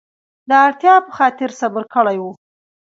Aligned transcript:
د 0.49 0.51
اړتیا 0.65 0.95
په 1.05 1.11
خاطر 1.17 1.49
صبر 1.59 1.83
کړی 1.93 2.17
و. 2.21 2.25